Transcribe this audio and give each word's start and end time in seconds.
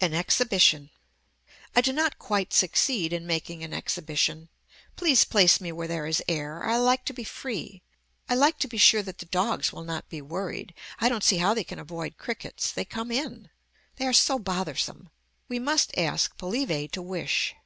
AN 0.00 0.14
EXHIBITION 0.14 0.88
I 1.74 1.80
do 1.80 1.92
not 1.92 2.16
quite 2.16 2.52
succeed 2.52 3.12
in 3.12 3.26
making 3.26 3.64
an 3.64 3.74
exhibition. 3.74 4.48
Please 4.94 5.24
place 5.24 5.60
me 5.60 5.72
where 5.72 5.88
there 5.88 6.06
is 6.06 6.22
air. 6.28 6.62
I 6.64 6.76
like 6.76 7.04
to 7.06 7.12
be 7.12 7.24
free. 7.24 7.82
I 8.28 8.36
like 8.36 8.60
to 8.60 8.68
be 8.68 8.78
sure 8.78 9.02
that 9.02 9.18
the 9.18 9.26
dogs 9.26 9.72
will 9.72 9.82
not 9.82 10.08
be 10.08 10.22
worried. 10.22 10.74
I 11.00 11.08
don't 11.08 11.24
see 11.24 11.38
how 11.38 11.54
they 11.54 11.64
can 11.64 11.80
avoid 11.80 12.18
crickets. 12.18 12.70
They 12.70 12.84
come 12.84 13.10
in. 13.10 13.50
They 13.96 14.06
are 14.06 14.12
so 14.12 14.38
bothersome. 14.38 15.08
We 15.48 15.58
must 15.58 15.98
ask 15.98 16.36
Polybe 16.38 16.86
to 16.92 17.02
wish. 17.02 17.56